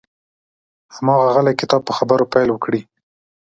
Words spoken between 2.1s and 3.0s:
پیل وکړي.